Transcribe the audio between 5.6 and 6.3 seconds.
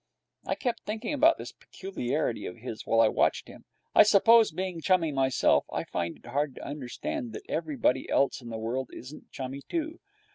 I find it